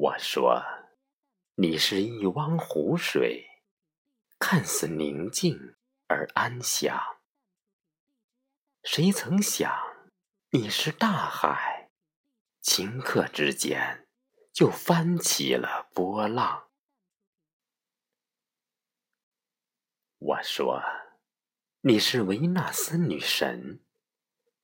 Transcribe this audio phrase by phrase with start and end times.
[0.00, 0.62] 我说
[1.56, 3.48] ：“你是一汪湖水，
[4.38, 5.74] 看似宁静
[6.06, 7.18] 而安详。
[8.84, 9.76] 谁曾想
[10.50, 11.90] 你是大海，
[12.62, 14.06] 顷刻之间
[14.52, 16.68] 就翻起了波浪。”
[20.18, 20.80] 我说
[21.82, 23.80] ：“你是维纳斯女神，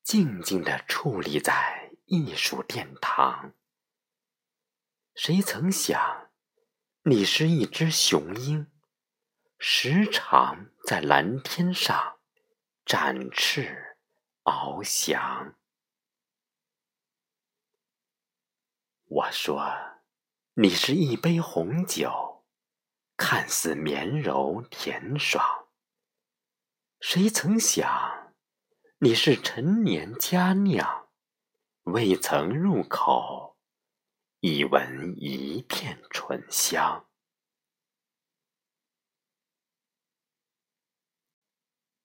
[0.04, 3.52] 静静地矗立在艺术殿堂。”
[5.14, 6.28] 谁曾想，
[7.04, 8.66] 你是一只雄鹰，
[9.58, 12.18] 时常在蓝天上
[12.84, 13.96] 展翅
[14.42, 15.54] 翱翔。
[19.04, 19.72] 我说，
[20.54, 22.44] 你是一杯红酒，
[23.16, 25.68] 看似绵柔甜爽。
[26.98, 28.34] 谁曾想，
[28.98, 31.08] 你是陈年佳酿，
[31.84, 33.53] 未曾入口。
[34.46, 37.08] 一闻一片醇香，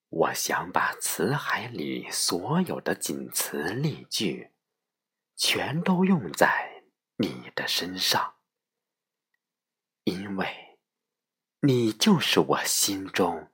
[0.07, 4.53] 我想把词海里所有的锦词丽句，
[5.35, 6.85] 全都用在
[7.17, 8.35] 你的身上，
[10.05, 10.79] 因为
[11.59, 13.51] 你就是我心中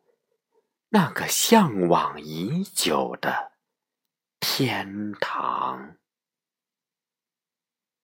[0.90, 3.54] 那个向往已久的
[4.40, 5.98] 天堂。